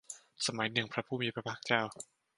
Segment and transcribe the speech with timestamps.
[0.45, 1.81] สมัยหนึ่งพระผู้มีพระภาคเจ้า